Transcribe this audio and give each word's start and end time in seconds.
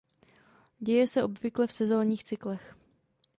Děje 0.79 1.07
se 1.07 1.23
obvykle 1.23 1.67
v 1.67 1.71
sezónních 1.73 2.23
cyklech. 2.23 2.75